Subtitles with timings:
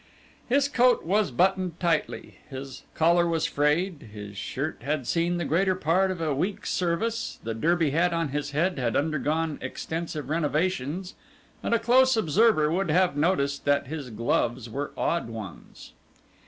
[0.49, 5.75] His coat was buttoned tightly, his collar was frayed, his shirt had seen the greater
[5.75, 11.13] part of a week's service, the Derby hat on his head had undergone extensive renovations,
[11.61, 15.91] and a close observer would have noticed that his gloves were odd ones.